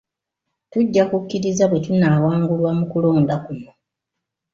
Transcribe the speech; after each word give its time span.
Tujja 0.71 1.03
kukkiriza 1.11 1.63
bwe 1.69 1.79
tunnaawangulwa 1.85 2.71
mu 2.77 2.85
kulonda 2.91 3.35
kuno. 3.45 3.71